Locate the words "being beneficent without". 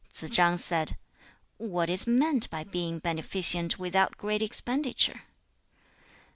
2.63-4.17